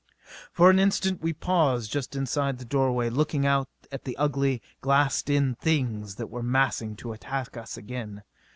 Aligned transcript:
For 0.51 0.71
an 0.71 0.79
instant 0.79 1.21
we 1.21 1.31
paused 1.31 1.91
just 1.91 2.15
inside 2.15 2.57
the 2.57 2.65
doorway, 2.65 3.07
looking 3.11 3.45
out 3.45 3.69
at 3.91 4.03
the 4.03 4.17
ugly, 4.17 4.59
glassed 4.81 5.29
in 5.29 5.53
Things 5.53 6.15
that 6.15 6.31
were 6.31 6.41
massing 6.41 6.95
to 6.95 7.13
attack 7.13 7.55
us 7.55 7.77
again. 7.77 8.23